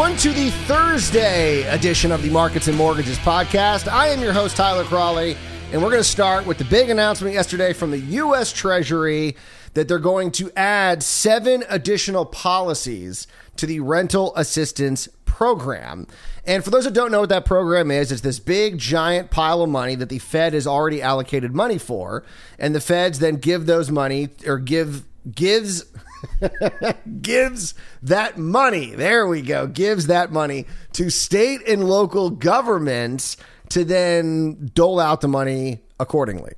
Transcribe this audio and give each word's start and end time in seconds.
Everyone, 0.00 0.18
to 0.20 0.30
the 0.30 0.48
Thursday 0.64 1.62
edition 1.64 2.10
of 2.10 2.22
the 2.22 2.30
Markets 2.30 2.68
and 2.68 2.76
Mortgages 2.78 3.18
podcast. 3.18 3.86
I 3.86 4.08
am 4.08 4.22
your 4.22 4.32
host, 4.32 4.56
Tyler 4.56 4.84
Crawley, 4.84 5.36
and 5.72 5.82
we're 5.82 5.90
going 5.90 6.02
to 6.02 6.08
start 6.08 6.46
with 6.46 6.56
the 6.56 6.64
big 6.64 6.88
announcement 6.88 7.34
yesterday 7.34 7.74
from 7.74 7.90
the 7.90 7.98
U.S. 7.98 8.50
Treasury 8.50 9.36
that 9.74 9.88
they're 9.88 9.98
going 9.98 10.30
to 10.32 10.50
add 10.56 11.02
seven 11.02 11.64
additional 11.68 12.24
policies 12.24 13.26
to 13.56 13.66
the 13.66 13.80
rental 13.80 14.34
assistance 14.36 15.06
program. 15.26 16.06
And 16.46 16.64
for 16.64 16.70
those 16.70 16.84
that 16.84 16.94
don't 16.94 17.12
know 17.12 17.20
what 17.20 17.28
that 17.28 17.44
program 17.44 17.90
is, 17.90 18.10
it's 18.10 18.22
this 18.22 18.40
big 18.40 18.78
giant 18.78 19.30
pile 19.30 19.60
of 19.60 19.68
money 19.68 19.96
that 19.96 20.08
the 20.08 20.18
Fed 20.18 20.54
has 20.54 20.66
already 20.66 21.02
allocated 21.02 21.54
money 21.54 21.76
for, 21.76 22.24
and 22.58 22.74
the 22.74 22.80
Feds 22.80 23.18
then 23.18 23.34
give 23.34 23.66
those 23.66 23.90
money 23.90 24.30
or 24.46 24.56
give 24.56 25.04
gives 25.34 25.84
gives 27.22 27.74
that 28.02 28.38
money. 28.38 28.94
There 28.94 29.26
we 29.26 29.42
go. 29.42 29.66
Gives 29.66 30.06
that 30.06 30.32
money 30.32 30.66
to 30.92 31.10
state 31.10 31.66
and 31.68 31.88
local 31.88 32.30
governments 32.30 33.36
to 33.70 33.84
then 33.84 34.70
dole 34.74 35.00
out 35.00 35.20
the 35.20 35.28
money 35.28 35.82
accordingly. 35.98 36.52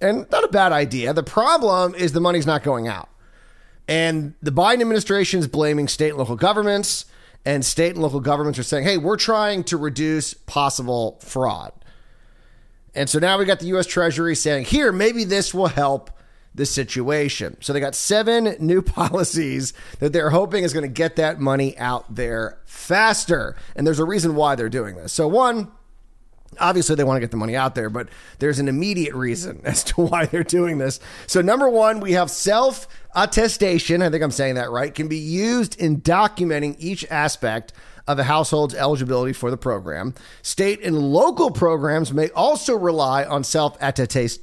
And 0.00 0.30
not 0.30 0.44
a 0.44 0.48
bad 0.48 0.72
idea. 0.72 1.12
The 1.12 1.22
problem 1.22 1.94
is 1.94 2.12
the 2.12 2.20
money's 2.20 2.46
not 2.46 2.62
going 2.62 2.88
out. 2.88 3.08
And 3.86 4.34
the 4.40 4.52
Biden 4.52 4.80
administration 4.80 5.40
is 5.40 5.48
blaming 5.48 5.88
state 5.88 6.10
and 6.10 6.18
local 6.18 6.36
governments, 6.36 7.06
and 7.44 7.64
state 7.64 7.94
and 7.94 8.02
local 8.02 8.20
governments 8.20 8.58
are 8.58 8.62
saying, 8.62 8.84
hey, 8.84 8.98
we're 8.98 9.16
trying 9.16 9.64
to 9.64 9.76
reduce 9.76 10.32
possible 10.32 11.18
fraud. 11.22 11.72
And 12.94 13.08
so 13.08 13.18
now 13.18 13.38
we 13.38 13.44
got 13.44 13.60
the 13.60 13.66
US 13.76 13.86
Treasury 13.86 14.36
saying, 14.36 14.66
here, 14.66 14.92
maybe 14.92 15.24
this 15.24 15.52
will 15.52 15.66
help 15.66 16.10
the 16.54 16.66
situation. 16.66 17.56
So 17.60 17.72
they 17.72 17.80
got 17.80 17.94
seven 17.94 18.56
new 18.60 18.82
policies 18.82 19.72
that 19.98 20.12
they're 20.12 20.30
hoping 20.30 20.64
is 20.64 20.72
going 20.72 20.82
to 20.84 20.88
get 20.88 21.16
that 21.16 21.40
money 21.40 21.76
out 21.78 22.14
there 22.14 22.58
faster. 22.64 23.56
And 23.76 23.86
there's 23.86 23.98
a 23.98 24.04
reason 24.04 24.34
why 24.34 24.56
they're 24.56 24.68
doing 24.68 24.96
this. 24.96 25.12
So, 25.12 25.28
one, 25.28 25.70
obviously 26.58 26.96
they 26.96 27.04
want 27.04 27.16
to 27.16 27.20
get 27.20 27.30
the 27.30 27.36
money 27.36 27.54
out 27.54 27.74
there, 27.74 27.88
but 27.88 28.08
there's 28.38 28.58
an 28.58 28.68
immediate 28.68 29.14
reason 29.14 29.60
as 29.64 29.84
to 29.84 30.00
why 30.00 30.26
they're 30.26 30.42
doing 30.42 30.78
this. 30.78 31.00
So, 31.26 31.40
number 31.40 31.68
one, 31.68 32.00
we 32.00 32.12
have 32.12 32.30
self 32.30 32.88
attestation. 33.14 34.02
I 34.02 34.10
think 34.10 34.22
I'm 34.22 34.30
saying 34.30 34.56
that 34.56 34.70
right, 34.70 34.94
can 34.94 35.08
be 35.08 35.18
used 35.18 35.80
in 35.80 36.00
documenting 36.00 36.76
each 36.78 37.06
aspect 37.10 37.72
of 38.06 38.18
a 38.18 38.24
household's 38.24 38.74
eligibility 38.74 39.32
for 39.32 39.50
the 39.50 39.56
program. 39.56 40.14
State 40.42 40.82
and 40.82 40.98
local 40.98 41.50
programs 41.50 42.12
may 42.12 42.28
also 42.30 42.74
rely 42.74 43.24
on 43.24 43.44
self 43.44 43.76
attestation. 43.80 44.42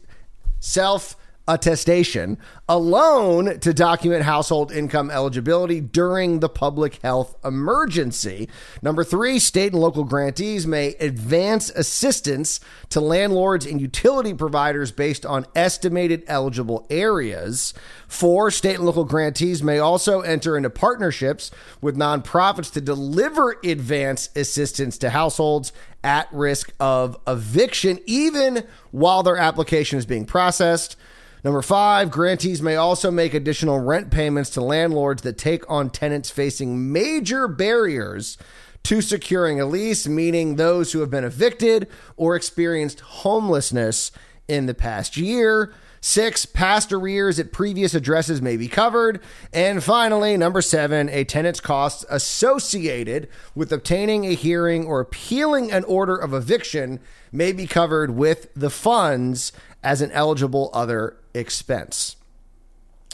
Self 0.59 1.15
attestation 1.47 2.37
alone 2.67 3.59
to 3.59 3.73
document 3.73 4.23
household 4.23 4.71
income 4.71 5.09
eligibility 5.09 5.79
during 5.79 6.39
the 6.39 6.49
public 6.49 7.01
health 7.01 7.35
emergency. 7.45 8.49
Number 8.81 9.03
three, 9.03 9.39
state 9.39 9.71
and 9.71 9.81
local 9.81 10.03
grantees 10.03 10.67
may 10.67 10.95
advance 10.99 11.69
assistance 11.69 12.59
to 12.89 12.99
landlords 12.99 13.65
and 13.65 13.79
utility 13.79 14.33
providers 14.33 14.91
based 14.91 15.25
on 15.25 15.45
estimated 15.55 16.23
eligible 16.27 16.85
arrears. 16.91 17.73
Four, 18.07 18.51
state 18.51 18.75
and 18.75 18.85
local 18.85 19.05
grantees 19.05 19.63
may 19.63 19.79
also 19.79 20.21
enter 20.21 20.57
into 20.57 20.69
partnerships 20.69 21.51
with 21.81 21.97
nonprofits 21.97 22.71
to 22.73 22.81
deliver 22.81 23.57
advance 23.63 24.29
assistance 24.35 24.97
to 24.97 25.09
households 25.09 25.71
at 26.03 26.31
risk 26.31 26.71
of 26.79 27.17
eviction, 27.27 27.99
even 28.05 28.65
while 28.91 29.23
their 29.23 29.37
application 29.37 29.97
is 29.99 30.05
being 30.05 30.25
processed. 30.25 30.95
Number 31.43 31.61
five, 31.61 32.11
grantees 32.11 32.61
may 32.61 32.75
also 32.75 33.11
make 33.11 33.33
additional 33.33 33.79
rent 33.79 34.11
payments 34.11 34.49
to 34.51 34.61
landlords 34.61 35.21
that 35.21 35.37
take 35.37 35.69
on 35.69 35.89
tenants 35.89 36.29
facing 36.29 36.91
major 36.91 37.47
barriers 37.47 38.37
to 38.83 39.01
securing 39.01 39.59
a 39.59 39.65
lease, 39.65 40.07
meaning 40.07 40.55
those 40.55 40.91
who 40.91 40.99
have 40.99 41.09
been 41.09 41.23
evicted 41.23 41.87
or 42.15 42.35
experienced 42.35 43.01
homelessness 43.01 44.11
in 44.47 44.65
the 44.65 44.73
past 44.73 45.17
year. 45.17 45.73
Six, 45.99 46.45
past 46.45 46.93
arrears 46.93 47.39
at 47.39 47.51
previous 47.51 47.93
addresses 47.93 48.41
may 48.41 48.55
be 48.55 48.67
covered. 48.67 49.19
And 49.51 49.83
finally, 49.83 50.37
number 50.37 50.61
seven, 50.61 51.09
a 51.09 51.23
tenant's 51.23 51.59
costs 51.59 52.05
associated 52.09 53.27
with 53.55 53.73
obtaining 53.73 54.25
a 54.25 54.33
hearing 54.33 54.85
or 54.85 55.01
appealing 55.01 55.71
an 55.71 55.83
order 55.83 56.15
of 56.15 56.33
eviction 56.33 56.99
may 57.31 57.51
be 57.51 57.67
covered 57.67 58.11
with 58.11 58.47
the 58.55 58.69
funds 58.69 59.51
as 59.83 60.01
an 60.01 60.11
eligible 60.11 60.69
other 60.73 61.17
expense. 61.37 62.15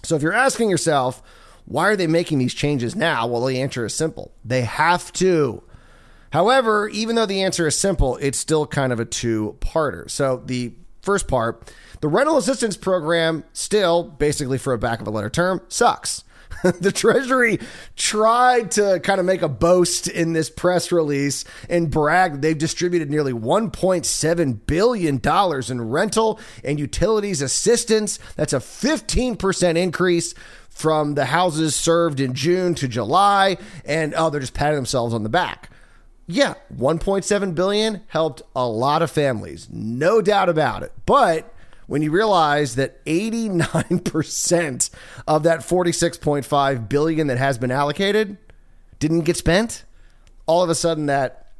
So 0.03 0.15
if 0.15 0.21
you're 0.21 0.33
asking 0.33 0.69
yourself, 0.69 1.21
why 1.65 1.87
are 1.87 1.95
they 1.95 2.07
making 2.07 2.39
these 2.39 2.53
changes 2.53 2.95
now? 2.95 3.25
Well, 3.27 3.45
the 3.45 3.61
answer 3.61 3.85
is 3.85 3.93
simple 3.93 4.31
they 4.43 4.61
have 4.61 5.11
to. 5.13 5.63
However, 6.31 6.89
even 6.89 7.15
though 7.15 7.27
the 7.27 7.43
answer 7.43 7.67
is 7.67 7.77
simple, 7.77 8.17
it's 8.17 8.39
still 8.39 8.65
kind 8.65 8.91
of 8.91 8.99
a 8.99 9.05
two 9.05 9.55
parter. 9.59 10.09
So 10.09 10.41
the 10.43 10.73
first 11.01 11.27
part, 11.27 11.71
the 12.01 12.07
rental 12.07 12.37
assistance 12.37 12.75
program, 12.75 13.43
still 13.53 14.03
basically 14.03 14.57
for 14.57 14.73
a 14.73 14.79
back 14.79 14.99
of 14.99 15.07
a 15.07 15.11
letter 15.11 15.29
term, 15.29 15.61
sucks. 15.67 16.23
the 16.79 16.91
Treasury 16.91 17.59
tried 17.95 18.71
to 18.71 18.99
kind 19.01 19.19
of 19.19 19.25
make 19.25 19.41
a 19.41 19.49
boast 19.49 20.07
in 20.07 20.33
this 20.33 20.49
press 20.49 20.91
release 20.91 21.45
and 21.69 21.89
brag 21.89 22.41
they've 22.41 22.57
distributed 22.57 23.09
nearly 23.09 23.33
$1.7 23.33 24.59
billion 24.65 25.21
in 25.71 25.89
rental 25.89 26.39
and 26.63 26.79
utilities 26.79 27.41
assistance. 27.41 28.19
That's 28.35 28.53
a 28.53 28.57
15% 28.57 29.77
increase 29.77 30.33
from 30.69 31.13
the 31.13 31.25
houses 31.25 31.75
served 31.75 32.19
in 32.19 32.33
June 32.33 32.75
to 32.75 32.87
July. 32.87 33.57
And 33.85 34.13
oh, 34.15 34.29
they're 34.29 34.41
just 34.41 34.53
patting 34.53 34.75
themselves 34.75 35.13
on 35.13 35.23
the 35.23 35.29
back. 35.29 35.69
Yeah, 36.25 36.53
1.7 36.75 37.53
billion 37.53 38.01
helped 38.07 38.41
a 38.55 38.65
lot 38.65 39.01
of 39.01 39.11
families, 39.11 39.67
no 39.69 40.21
doubt 40.21 40.47
about 40.47 40.81
it. 40.83 40.93
But 41.05 41.52
when 41.87 42.01
you 42.01 42.11
realize 42.11 42.75
that 42.75 43.03
89% 43.05 44.89
of 45.27 45.43
that 45.43 45.59
46.5 45.59 46.89
billion 46.89 47.27
that 47.27 47.37
has 47.37 47.57
been 47.57 47.71
allocated 47.71 48.37
didn't 48.99 49.21
get 49.21 49.37
spent, 49.37 49.83
all 50.45 50.63
of 50.63 50.69
a 50.69 50.75
sudden 50.75 51.07
that 51.07 51.51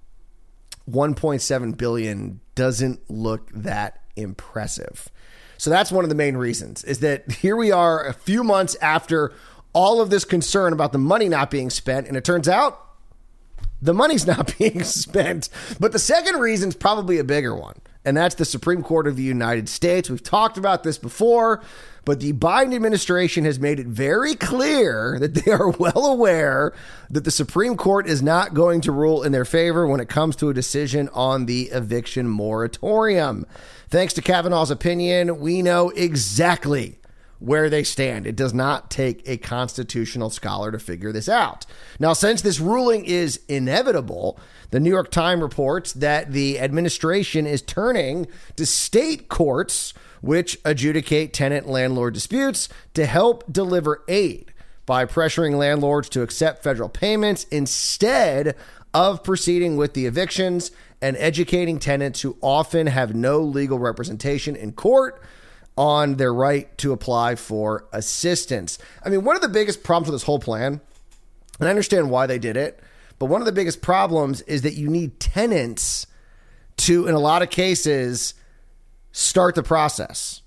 1.7 0.90 1.78
billion 1.78 2.42
doesn't 2.56 3.10
look 3.10 3.50
that 3.54 4.02
impressive. 4.16 5.10
So 5.58 5.70
that's 5.70 5.92
one 5.92 6.04
of 6.04 6.10
the 6.10 6.16
main 6.16 6.36
reasons 6.36 6.84
is 6.84 7.00
that 7.00 7.32
here 7.32 7.56
we 7.56 7.72
are 7.72 8.06
a 8.06 8.14
few 8.14 8.44
months 8.44 8.76
after 8.82 9.34
all 9.72 10.02
of 10.02 10.10
this 10.10 10.26
concern 10.26 10.74
about 10.74 10.92
the 10.92 10.98
money 10.98 11.30
not 11.30 11.50
being 11.50 11.70
spent 11.70 12.08
and 12.08 12.18
it 12.18 12.26
turns 12.26 12.48
out 12.48 12.80
the 13.82 13.94
money's 13.94 14.28
not 14.28 14.58
being 14.58 14.84
spent. 14.84 15.50
But 15.80 15.92
the 15.92 16.00
second 16.00 16.40
reason 16.40 16.70
is 16.70 16.76
probably 16.76 17.18
a 17.18 17.24
bigger 17.24 17.56
one 17.56 17.80
and 18.06 18.18
that's 18.18 18.36
the 18.36 18.46
Supreme 18.46 18.84
Court 18.84 19.08
of 19.08 19.16
the 19.16 19.24
United 19.24 19.70
States. 19.70 20.10
We've 20.10 20.22
talked 20.22 20.58
about 20.58 20.84
this 20.84 20.98
before, 20.98 21.62
but 22.06 22.20
the 22.20 22.34
Biden 22.34 22.76
administration 22.76 23.46
has 23.46 23.60
made 23.60 23.80
it 23.80 23.88
very 23.88 24.36
clear 24.36 25.18
that 25.20 25.34
they 25.34 25.52
are 25.52 25.70
well 25.70 26.06
aware 26.06 26.74
that 27.10 27.24
the 27.24 27.32
Supreme 27.32 27.78
Court 27.78 28.08
is 28.08 28.22
not 28.22 28.54
going 28.54 28.82
to 28.82 28.92
rule 28.92 29.24
in 29.24 29.32
their 29.32 29.46
favor 29.46 29.88
when 29.88 30.00
it 30.00 30.10
comes 30.10 30.36
to 30.38 30.50
a 30.50 30.54
decision 30.54 31.10
on 31.14 31.46
the 31.46 31.70
eviction 31.72 32.28
moratorium. 32.28 33.46
Thanks 33.90 34.14
to 34.14 34.22
Kavanaugh's 34.22 34.72
opinion, 34.72 35.40
we 35.40 35.62
know 35.62 35.90
exactly 35.92 36.98
where 37.40 37.70
they 37.70 37.84
stand. 37.84 38.26
It 38.26 38.36
does 38.36 38.54
not 38.54 38.90
take 38.90 39.28
a 39.28 39.38
constitutional 39.38 40.30
scholar 40.30 40.72
to 40.72 40.80
figure 40.80 41.12
this 41.12 41.28
out. 41.28 41.66
Now, 42.00 42.14
since 42.14 42.42
this 42.42 42.60
ruling 42.60 43.06
is 43.06 43.42
inevitable, 43.48 44.40
the 44.72 44.80
New 44.80 44.90
York 44.90 45.12
Times 45.12 45.42
reports 45.42 45.94
that 45.94 46.32
the 46.32 46.60
administration 46.60 47.46
is 47.46 47.62
turning 47.62 48.28
to 48.56 48.66
state 48.66 49.28
courts, 49.28 49.94
which 50.22 50.58
adjudicate 50.64 51.34
tenant 51.34 51.68
landlord 51.68 52.14
disputes, 52.14 52.70
to 52.94 53.06
help 53.06 53.52
deliver 53.52 54.04
aid 54.08 54.54
by 54.86 55.06
pressuring 55.06 55.58
landlords 55.58 56.10
to 56.10 56.22
accept 56.22 56.64
federal 56.64 56.90
payments 56.90 57.46
instead 57.46 58.56
of 58.94 59.24
proceeding 59.24 59.76
with 59.76 59.94
the 59.94 60.06
evictions 60.06 60.72
and 61.02 61.18
educating 61.18 61.80
tenants 61.80 62.22
who 62.22 62.38
often 62.42 62.88
have 62.88 63.14
no 63.14 63.40
legal 63.40 63.80
representation 63.80 64.56
in 64.56 64.72
court 64.72 65.22
on 65.78 66.16
their 66.16 66.34
right 66.34 66.78
to 66.78 66.92
apply 66.92 67.36
for 67.36 67.86
assistance. 67.92 68.78
I 69.04 69.10
mean, 69.10 69.24
one 69.24 69.36
of 69.36 69.42
the 69.42 69.50
biggest 69.50 69.84
problems 69.84 70.12
with 70.12 70.22
this 70.22 70.26
whole 70.26 70.40
plan, 70.40 70.82
and 71.60 71.68
I 71.68 71.72
understand 71.72 72.10
why 72.10 72.28
they 72.28 72.40
did 72.40 72.58
it, 72.58 72.80
but 73.20 73.26
one 73.26 73.42
of 73.42 73.46
the 73.46 73.52
biggest 73.52 73.82
problems 73.82 74.42
is 74.42 74.62
that 74.64 74.74
you 74.74 74.90
need 74.90 75.20
tenants 75.20 76.08
to, 76.78 77.08
in 77.08 77.16
a 77.16 77.20
lot 77.20 77.42
of 77.42 77.50
cases, 77.50 78.34
start 79.12 79.56
the 79.56 79.64
process 79.64 80.42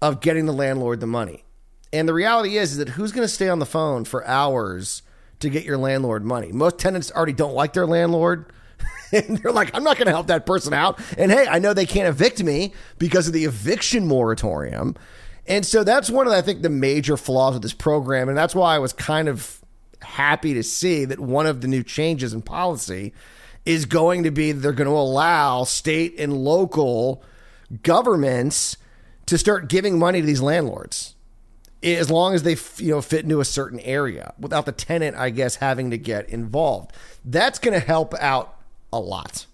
of 0.00 0.20
getting 0.20 0.46
the 0.46 0.52
landlord 0.52 1.00
the 1.00 1.06
money. 1.06 1.44
And 1.92 2.08
the 2.08 2.14
reality 2.14 2.56
is, 2.56 2.72
is 2.72 2.78
that 2.78 2.90
who's 2.90 3.12
going 3.12 3.26
to 3.26 3.32
stay 3.32 3.48
on 3.48 3.58
the 3.58 3.66
phone 3.66 4.04
for 4.04 4.26
hours 4.26 5.02
to 5.40 5.50
get 5.50 5.64
your 5.64 5.76
landlord 5.76 6.24
money? 6.24 6.50
Most 6.52 6.78
tenants 6.78 7.12
already 7.12 7.34
don't 7.34 7.54
like 7.54 7.74
their 7.74 7.86
landlord. 7.86 8.52
And 9.12 9.38
they're 9.38 9.52
like, 9.52 9.74
I'm 9.74 9.84
not 9.84 9.96
going 9.96 10.06
to 10.06 10.12
help 10.12 10.28
that 10.28 10.46
person 10.46 10.72
out. 10.72 11.00
And 11.18 11.30
hey, 11.30 11.46
I 11.48 11.58
know 11.58 11.74
they 11.74 11.86
can't 11.86 12.08
evict 12.08 12.42
me 12.42 12.72
because 12.98 13.26
of 13.26 13.32
the 13.32 13.44
eviction 13.44 14.06
moratorium. 14.06 14.96
And 15.46 15.66
so 15.66 15.82
that's 15.84 16.08
one 16.08 16.26
of, 16.26 16.32
I 16.32 16.40
think, 16.40 16.62
the 16.62 16.70
major 16.70 17.16
flaws 17.16 17.56
of 17.56 17.62
this 17.62 17.72
program. 17.72 18.28
And 18.28 18.38
that's 18.38 18.54
why 18.54 18.76
I 18.76 18.78
was 18.78 18.92
kind 18.92 19.28
of 19.28 19.60
happy 20.00 20.54
to 20.54 20.62
see 20.62 21.04
that 21.04 21.20
one 21.20 21.46
of 21.46 21.60
the 21.60 21.68
new 21.68 21.82
changes 21.82 22.32
in 22.32 22.42
policy 22.42 23.12
is 23.64 23.86
going 23.86 24.24
to 24.24 24.30
be 24.30 24.52
they're 24.52 24.72
going 24.72 24.88
to 24.88 24.94
allow 24.94 25.64
state 25.64 26.18
and 26.18 26.32
local 26.32 27.22
governments 27.82 28.76
to 29.26 29.38
start 29.38 29.68
giving 29.68 29.98
money 29.98 30.20
to 30.20 30.26
these 30.26 30.42
landlords 30.42 31.14
as 31.82 32.10
long 32.10 32.34
as 32.34 32.42
they 32.42 32.56
you 32.82 32.90
know 32.90 33.00
fit 33.00 33.24
into 33.24 33.40
a 33.40 33.44
certain 33.44 33.80
area 33.80 34.34
without 34.38 34.66
the 34.66 34.72
tenant 34.72 35.16
i 35.16 35.30
guess 35.30 35.56
having 35.56 35.90
to 35.90 35.98
get 35.98 36.28
involved 36.28 36.92
that's 37.24 37.58
going 37.58 37.72
to 37.72 37.84
help 37.84 38.14
out 38.14 38.56
a 38.92 39.00
lot 39.00 39.46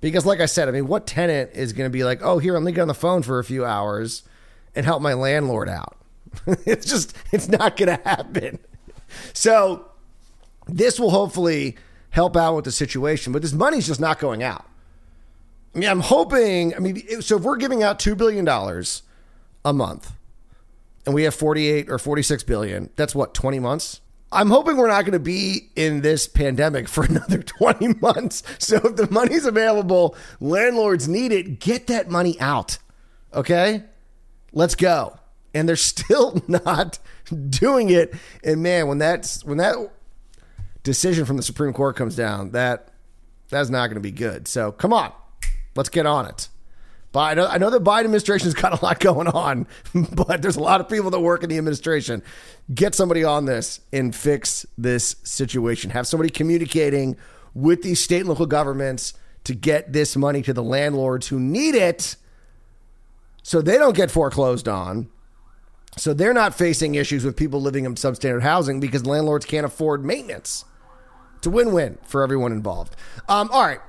because 0.00 0.26
like 0.26 0.40
i 0.40 0.46
said 0.46 0.68
i 0.68 0.70
mean 0.70 0.86
what 0.86 1.06
tenant 1.06 1.50
is 1.54 1.72
going 1.72 1.88
to 1.88 1.92
be 1.92 2.04
like 2.04 2.20
oh 2.22 2.38
here 2.38 2.56
i'm 2.56 2.62
going 2.62 2.74
get 2.74 2.82
on 2.82 2.88
the 2.88 2.94
phone 2.94 3.22
for 3.22 3.38
a 3.38 3.44
few 3.44 3.64
hours 3.64 4.22
and 4.74 4.84
help 4.84 5.02
my 5.02 5.14
landlord 5.14 5.68
out 5.68 5.96
it's 6.46 6.86
just 6.86 7.16
it's 7.32 7.48
not 7.48 7.76
going 7.76 7.96
to 7.96 8.02
happen 8.04 8.58
so 9.32 9.86
this 10.66 10.98
will 10.98 11.10
hopefully 11.10 11.76
help 12.10 12.36
out 12.36 12.54
with 12.54 12.64
the 12.64 12.72
situation 12.72 13.32
but 13.32 13.42
this 13.42 13.52
money's 13.52 13.86
just 13.86 14.00
not 14.00 14.18
going 14.18 14.42
out 14.42 14.66
I 15.74 15.78
mean, 15.78 15.88
I'm 15.88 16.00
hoping. 16.00 16.74
I 16.74 16.78
mean, 16.78 17.20
so 17.20 17.36
if 17.36 17.42
we're 17.42 17.56
giving 17.56 17.82
out 17.82 17.98
two 17.98 18.14
billion 18.14 18.44
dollars 18.44 19.02
a 19.64 19.72
month, 19.72 20.12
and 21.04 21.14
we 21.14 21.24
have 21.24 21.34
48 21.34 21.90
or 21.90 21.98
46 21.98 22.44
billion, 22.44 22.90
that's 22.96 23.14
what 23.14 23.34
20 23.34 23.58
months. 23.58 24.00
I'm 24.34 24.50
hoping 24.50 24.76
we're 24.76 24.88
not 24.88 25.02
going 25.02 25.12
to 25.12 25.20
be 25.20 25.70
in 25.76 26.00
this 26.00 26.26
pandemic 26.26 26.88
for 26.88 27.04
another 27.08 27.42
20 27.42 27.94
months. 28.00 28.42
So 28.58 28.76
if 28.76 28.96
the 28.96 29.08
money's 29.10 29.46
available, 29.46 30.16
landlords 30.40 31.08
need 31.08 31.32
it. 31.32 31.60
Get 31.60 31.86
that 31.86 32.10
money 32.10 32.38
out. 32.40 32.78
Okay, 33.32 33.84
let's 34.52 34.74
go. 34.74 35.18
And 35.54 35.68
they're 35.68 35.76
still 35.76 36.42
not 36.48 36.98
doing 37.48 37.90
it. 37.90 38.14
And 38.42 38.62
man, 38.62 38.88
when 38.88 38.98
that's 38.98 39.44
when 39.44 39.58
that 39.58 39.76
decision 40.82 41.24
from 41.24 41.36
the 41.36 41.42
Supreme 41.42 41.72
Court 41.72 41.96
comes 41.96 42.16
down, 42.16 42.50
that 42.50 42.88
that's 43.48 43.70
not 43.70 43.86
going 43.86 43.94
to 43.94 44.00
be 44.00 44.10
good. 44.10 44.48
So 44.48 44.72
come 44.72 44.92
on. 44.92 45.12
Let's 45.76 45.88
get 45.88 46.06
on 46.06 46.26
it. 46.26 46.48
I 47.20 47.34
know, 47.34 47.46
I 47.46 47.58
know 47.58 47.70
the 47.70 47.80
Biden 47.80 48.04
administration's 48.04 48.54
got 48.62 48.80
a 48.80 48.84
lot 48.84 49.00
going 49.00 49.28
on, 49.28 49.66
but 50.12 50.42
there's 50.42 50.56
a 50.56 50.62
lot 50.62 50.80
of 50.80 50.88
people 50.88 51.10
that 51.10 51.20
work 51.20 51.42
in 51.42 51.50
the 51.50 51.58
administration. 51.58 52.22
Get 52.74 52.94
somebody 52.94 53.24
on 53.24 53.44
this 53.44 53.80
and 53.92 54.14
fix 54.14 54.66
this 54.76 55.16
situation. 55.22 55.90
Have 55.90 56.06
somebody 56.06 56.30
communicating 56.30 57.16
with 57.54 57.82
these 57.82 58.00
state 58.00 58.20
and 58.20 58.28
local 58.28 58.46
governments 58.46 59.14
to 59.44 59.54
get 59.54 59.92
this 59.92 60.16
money 60.16 60.42
to 60.42 60.52
the 60.52 60.62
landlords 60.62 61.28
who 61.28 61.38
need 61.38 61.74
it 61.74 62.16
so 63.42 63.60
they 63.60 63.76
don't 63.76 63.94
get 63.94 64.10
foreclosed 64.10 64.68
on. 64.68 65.08
So 65.96 66.12
they're 66.12 66.34
not 66.34 66.54
facing 66.54 66.96
issues 66.96 67.24
with 67.24 67.36
people 67.36 67.60
living 67.60 67.84
in 67.84 67.94
substandard 67.94 68.42
housing 68.42 68.80
because 68.80 69.06
landlords 69.06 69.46
can't 69.46 69.64
afford 69.64 70.04
maintenance. 70.04 70.64
It's 71.36 71.46
a 71.46 71.50
win 71.50 71.72
win 71.72 71.98
for 72.06 72.22
everyone 72.22 72.52
involved. 72.52 72.96
Um, 73.28 73.50
all 73.52 73.62
right. 73.62 73.80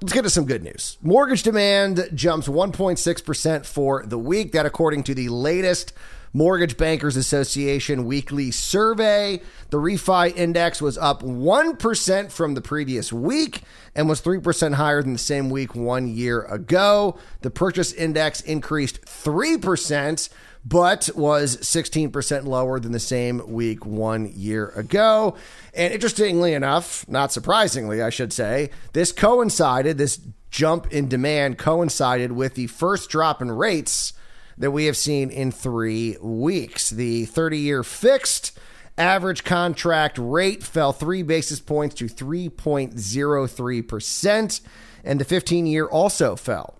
Let's 0.00 0.12
get 0.12 0.22
to 0.22 0.30
some 0.30 0.46
good 0.46 0.62
news. 0.62 0.96
Mortgage 1.02 1.42
demand 1.42 2.08
jumps 2.14 2.46
1.6% 2.46 3.66
for 3.66 4.04
the 4.06 4.18
week. 4.18 4.52
That, 4.52 4.64
according 4.64 5.02
to 5.04 5.14
the 5.14 5.28
latest 5.28 5.92
Mortgage 6.32 6.76
Bankers 6.76 7.16
Association 7.16 8.04
weekly 8.04 8.50
survey. 8.50 9.40
The 9.70 9.78
refi 9.78 10.36
index 10.36 10.80
was 10.80 10.98
up 10.98 11.22
1% 11.22 12.30
from 12.30 12.54
the 12.54 12.60
previous 12.60 13.12
week 13.12 13.62
and 13.94 14.08
was 14.08 14.20
3% 14.20 14.74
higher 14.74 15.02
than 15.02 15.14
the 15.14 15.18
same 15.18 15.50
week 15.50 15.74
one 15.74 16.06
year 16.06 16.42
ago. 16.42 17.18
The 17.40 17.50
purchase 17.50 17.92
index 17.92 18.40
increased 18.42 19.02
3% 19.02 20.28
but 20.64 21.10
was 21.14 21.58
16% 21.58 22.44
lower 22.44 22.80
than 22.80 22.92
the 22.92 23.00
same 23.00 23.50
week 23.50 23.86
one 23.86 24.30
year 24.34 24.68
ago. 24.70 25.36
And 25.74 25.92
interestingly 25.92 26.54
enough, 26.54 27.06
not 27.08 27.32
surprisingly, 27.32 28.02
I 28.02 28.10
should 28.10 28.32
say, 28.32 28.70
this 28.92 29.12
coincided, 29.12 29.98
this 29.98 30.20
jump 30.50 30.92
in 30.92 31.08
demand 31.08 31.58
coincided 31.58 32.32
with 32.32 32.54
the 32.54 32.66
first 32.66 33.08
drop 33.10 33.40
in 33.42 33.50
rates 33.50 34.12
that 34.56 34.70
we 34.72 34.86
have 34.86 34.96
seen 34.96 35.30
in 35.30 35.52
three 35.52 36.16
weeks. 36.20 36.90
The 36.90 37.26
30 37.26 37.58
year 37.58 37.84
fixed 37.84 38.58
average 38.96 39.44
contract 39.44 40.16
rate 40.18 40.64
fell 40.64 40.92
three 40.92 41.22
basis 41.22 41.60
points 41.60 41.94
to 41.96 42.06
3.03%, 42.06 44.60
and 45.04 45.20
the 45.20 45.24
15 45.24 45.66
year 45.66 45.86
also 45.86 46.36
fell 46.36 46.74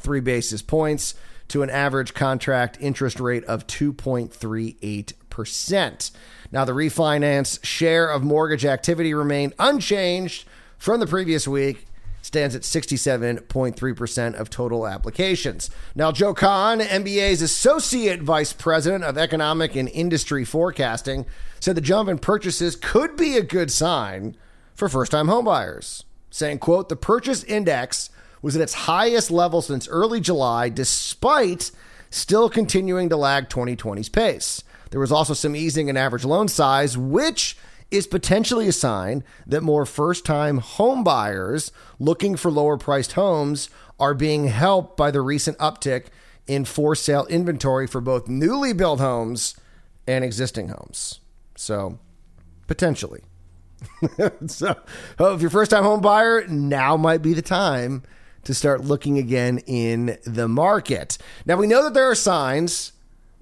three 0.00 0.20
basis 0.20 0.62
points 0.62 1.14
to 1.48 1.62
an 1.62 1.70
average 1.70 2.14
contract 2.14 2.78
interest 2.80 3.20
rate 3.20 3.44
of 3.44 3.66
2.38%. 3.66 6.10
Now, 6.52 6.64
the 6.64 6.72
refinance 6.72 7.62
share 7.64 8.08
of 8.08 8.22
mortgage 8.22 8.64
activity 8.64 9.12
remained 9.14 9.54
unchanged 9.58 10.46
from 10.78 11.00
the 11.00 11.06
previous 11.06 11.48
week 11.48 11.86
stands 12.22 12.54
at 12.56 12.62
67.3% 12.62 14.34
of 14.34 14.50
total 14.50 14.86
applications. 14.86 15.70
Now, 15.94 16.10
Joel 16.10 16.34
Kan, 16.34 16.80
MBA's 16.80 17.40
Associate 17.40 18.20
Vice 18.20 18.52
President 18.52 19.04
of 19.04 19.16
Economic 19.16 19.76
and 19.76 19.88
Industry 19.88 20.44
Forecasting, 20.44 21.24
said 21.60 21.76
the 21.76 21.80
jump 21.80 22.08
in 22.08 22.18
purchases 22.18 22.74
could 22.74 23.16
be 23.16 23.36
a 23.36 23.42
good 23.42 23.70
sign 23.70 24.36
for 24.74 24.88
first-time 24.88 25.28
homebuyers, 25.28 26.02
saying, 26.30 26.58
quote, 26.58 26.88
the 26.88 26.96
purchase 26.96 27.44
index 27.44 28.10
was 28.42 28.56
at 28.56 28.62
its 28.62 28.74
highest 28.74 29.30
level 29.30 29.62
since 29.62 29.88
early 29.88 30.20
July, 30.20 30.68
despite 30.68 31.70
still 32.10 32.48
continuing 32.48 33.08
to 33.08 33.16
lag 33.16 33.48
2020's 33.48 34.08
pace. 34.08 34.62
There 34.90 35.00
was 35.00 35.12
also 35.12 35.34
some 35.34 35.56
easing 35.56 35.88
in 35.88 35.96
average 35.96 36.24
loan 36.24 36.48
size, 36.48 36.96
which 36.96 37.56
is 37.90 38.06
potentially 38.06 38.68
a 38.68 38.72
sign 38.72 39.22
that 39.46 39.62
more 39.62 39.86
first 39.86 40.24
time 40.24 40.58
home 40.58 41.04
buyers 41.04 41.70
looking 41.98 42.36
for 42.36 42.50
lower 42.50 42.76
priced 42.76 43.12
homes 43.12 43.68
are 43.98 44.14
being 44.14 44.48
helped 44.48 44.96
by 44.96 45.10
the 45.10 45.20
recent 45.20 45.56
uptick 45.58 46.06
in 46.46 46.64
for 46.64 46.94
sale 46.94 47.26
inventory 47.26 47.86
for 47.86 48.00
both 48.00 48.28
newly 48.28 48.72
built 48.72 49.00
homes 49.00 49.56
and 50.06 50.24
existing 50.24 50.68
homes. 50.68 51.20
So, 51.56 51.98
potentially. 52.66 53.22
so, 54.46 54.76
if 55.18 55.40
you're 55.40 55.50
first 55.50 55.70
time 55.70 55.84
home 55.84 56.00
buyer, 56.00 56.46
now 56.48 56.96
might 56.96 57.22
be 57.22 57.34
the 57.34 57.42
time 57.42 58.02
to 58.46 58.54
start 58.54 58.84
looking 58.84 59.18
again 59.18 59.58
in 59.66 60.18
the 60.24 60.46
market. 60.46 61.18
Now, 61.44 61.56
we 61.56 61.66
know 61.66 61.82
that 61.82 61.94
there 61.94 62.08
are 62.08 62.14
signs 62.14 62.92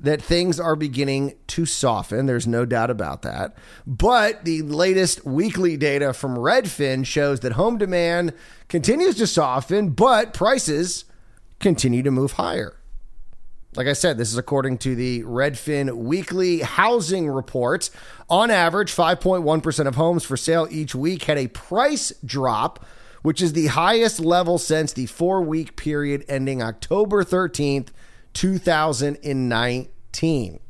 that 0.00 0.20
things 0.20 0.58
are 0.58 0.76
beginning 0.76 1.34
to 1.46 1.66
soften. 1.66 2.24
There's 2.24 2.46
no 2.46 2.64
doubt 2.64 2.90
about 2.90 3.20
that. 3.22 3.54
But 3.86 4.46
the 4.46 4.62
latest 4.62 5.24
weekly 5.26 5.76
data 5.76 6.14
from 6.14 6.36
Redfin 6.36 7.04
shows 7.04 7.40
that 7.40 7.52
home 7.52 7.76
demand 7.76 8.32
continues 8.68 9.16
to 9.16 9.26
soften, 9.26 9.90
but 9.90 10.32
prices 10.32 11.04
continue 11.60 12.02
to 12.02 12.10
move 12.10 12.32
higher. 12.32 12.76
Like 13.76 13.86
I 13.86 13.92
said, 13.92 14.16
this 14.16 14.30
is 14.30 14.38
according 14.38 14.78
to 14.78 14.94
the 14.94 15.22
Redfin 15.24 15.94
weekly 15.96 16.60
housing 16.60 17.28
report. 17.28 17.90
On 18.30 18.50
average, 18.50 18.94
5.1% 18.94 19.86
of 19.86 19.96
homes 19.96 20.24
for 20.24 20.38
sale 20.38 20.66
each 20.70 20.94
week 20.94 21.24
had 21.24 21.36
a 21.36 21.48
price 21.48 22.12
drop, 22.24 22.86
which 23.24 23.40
is 23.40 23.54
the 23.54 23.68
highest 23.68 24.20
level 24.20 24.58
since 24.58 24.92
the 24.92 25.06
four 25.06 25.40
week 25.40 25.76
period 25.76 26.22
ending 26.28 26.62
October 26.62 27.24
13th, 27.24 27.88
2019. 28.34 30.60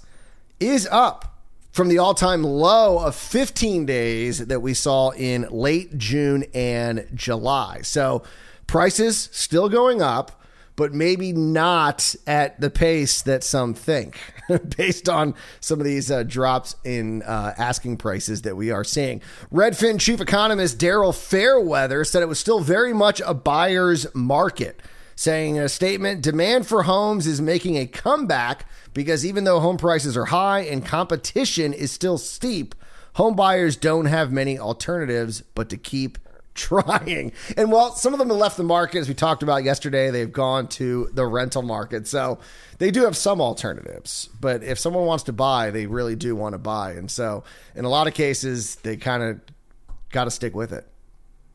is 0.60 0.86
up 0.92 1.40
from 1.72 1.88
the 1.88 1.98
all 1.98 2.14
time 2.14 2.44
low 2.44 3.00
of 3.00 3.16
15 3.16 3.86
days 3.86 4.46
that 4.46 4.60
we 4.60 4.74
saw 4.74 5.10
in 5.10 5.42
late 5.50 5.98
June 5.98 6.44
and 6.54 7.08
July. 7.14 7.80
So 7.82 8.22
prices 8.68 9.28
still 9.32 9.68
going 9.68 10.02
up 10.02 10.39
but 10.76 10.94
maybe 10.94 11.32
not 11.32 12.14
at 12.26 12.60
the 12.60 12.70
pace 12.70 13.22
that 13.22 13.44
some 13.44 13.74
think, 13.74 14.18
based 14.76 15.08
on 15.08 15.34
some 15.60 15.78
of 15.78 15.84
these 15.84 16.10
uh, 16.10 16.22
drops 16.22 16.76
in 16.84 17.22
uh, 17.22 17.54
asking 17.58 17.96
prices 17.96 18.42
that 18.42 18.56
we 18.56 18.70
are 18.70 18.84
seeing. 18.84 19.20
Redfin 19.52 20.00
chief 20.00 20.20
economist 20.20 20.78
Daryl 20.78 21.14
Fairweather 21.14 22.04
said 22.04 22.22
it 22.22 22.28
was 22.28 22.38
still 22.38 22.60
very 22.60 22.92
much 22.92 23.20
a 23.26 23.34
buyer's 23.34 24.12
market, 24.14 24.80
saying 25.16 25.56
in 25.56 25.62
a 25.62 25.68
statement 25.68 26.22
demand 26.22 26.66
for 26.66 26.84
homes 26.84 27.26
is 27.26 27.40
making 27.40 27.76
a 27.76 27.86
comeback 27.86 28.66
because 28.94 29.24
even 29.24 29.44
though 29.44 29.60
home 29.60 29.76
prices 29.76 30.16
are 30.16 30.26
high 30.26 30.60
and 30.60 30.84
competition 30.84 31.72
is 31.72 31.92
still 31.92 32.18
steep, 32.18 32.74
home 33.14 33.36
buyers 33.36 33.76
don't 33.76 34.06
have 34.06 34.32
many 34.32 34.58
alternatives 34.58 35.42
but 35.54 35.68
to 35.68 35.76
keep 35.76 36.18
trying. 36.54 37.32
And 37.56 37.70
while 37.70 37.92
some 37.92 38.12
of 38.12 38.18
them 38.18 38.28
have 38.28 38.38
left 38.38 38.56
the 38.56 38.62
market, 38.62 38.98
as 38.98 39.08
we 39.08 39.14
talked 39.14 39.42
about 39.42 39.64
yesterday, 39.64 40.10
they've 40.10 40.32
gone 40.32 40.68
to 40.68 41.10
the 41.12 41.26
rental 41.26 41.62
market. 41.62 42.06
So 42.06 42.38
they 42.78 42.90
do 42.90 43.04
have 43.04 43.16
some 43.16 43.40
alternatives. 43.40 44.28
But 44.40 44.62
if 44.62 44.78
someone 44.78 45.06
wants 45.06 45.24
to 45.24 45.32
buy, 45.32 45.70
they 45.70 45.86
really 45.86 46.16
do 46.16 46.34
want 46.34 46.54
to 46.54 46.58
buy. 46.58 46.92
And 46.92 47.10
so 47.10 47.44
in 47.74 47.84
a 47.84 47.88
lot 47.88 48.06
of 48.06 48.14
cases, 48.14 48.76
they 48.76 48.96
kind 48.96 49.22
of 49.22 49.40
got 50.10 50.24
to 50.24 50.30
stick 50.30 50.54
with 50.54 50.72
it. 50.72 50.86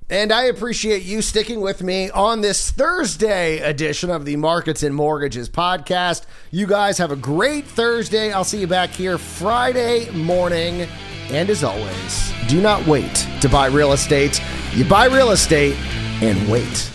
And 0.07 0.31
I 0.31 0.43
appreciate 0.43 1.01
you 1.01 1.23
sticking 1.23 1.61
with 1.61 1.81
me 1.81 2.11
on 2.11 2.41
this 2.41 2.69
Thursday 2.69 3.57
edition 3.57 4.11
of 4.11 4.23
the 4.23 4.35
Markets 4.35 4.83
and 4.83 4.93
Mortgages 4.93 5.49
podcast. 5.49 6.25
You 6.51 6.67
guys 6.67 6.99
have 6.99 7.09
a 7.11 7.15
great 7.15 7.65
Thursday. 7.65 8.31
I'll 8.31 8.43
see 8.43 8.59
you 8.59 8.67
back 8.67 8.91
here 8.91 9.17
Friday 9.17 10.11
morning. 10.11 10.87
And 11.31 11.49
as 11.49 11.63
always, 11.63 12.33
do 12.47 12.61
not 12.61 12.85
wait 12.85 13.27
to 13.41 13.49
buy 13.49 13.67
real 13.67 13.93
estate. 13.93 14.41
You 14.73 14.85
buy 14.85 15.05
real 15.05 15.31
estate 15.31 15.75
and 16.21 16.49
wait. 16.49 16.91